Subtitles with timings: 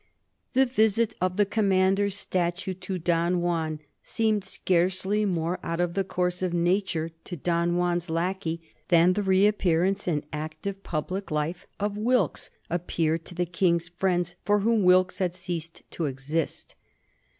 [0.53, 6.03] The visit of the Commander's statue to Don Juan seemed scarcely more out of the
[6.03, 11.99] course of nature to Don Juan's lackey than the reappearance in active public life of
[11.99, 16.73] Wilkes appeared to the King's friends, for whom Wilkes had ceased to exist.